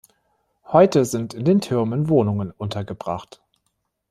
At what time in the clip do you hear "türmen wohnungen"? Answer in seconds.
1.61-2.49